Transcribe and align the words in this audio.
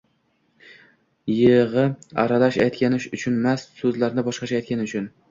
Yig`i 1.31 1.51
aralash 2.23 2.57
aytgani 2.63 2.99
uchunmas, 3.17 3.65
so`zlarni 3.83 4.25
boshqacha 4.31 4.57
aytgani 4.61 4.89
uchun 4.89 5.07